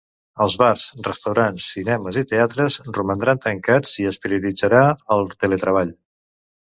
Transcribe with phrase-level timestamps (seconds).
[0.43, 4.81] Els bars, restaurants, cinemes i teatres romandran tancats i es prioritzarà
[5.17, 5.93] el teletreball.